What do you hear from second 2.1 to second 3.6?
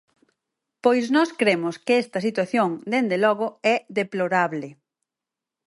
situación, dende logo,